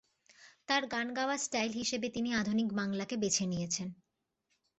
[0.67, 3.87] তার গান গাওয়ার স্টাইল হিসেবে তিনি আধুনিক বাংলাকে বেছে নিয়েছেন।